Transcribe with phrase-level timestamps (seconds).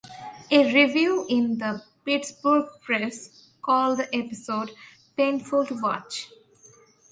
[0.49, 4.71] A review in "The Pittsburgh Press" called the episode
[5.15, 6.31] "painful" to watch.